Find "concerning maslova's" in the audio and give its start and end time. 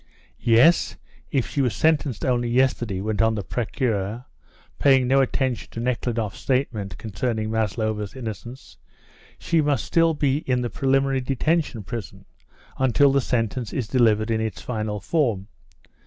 6.97-8.15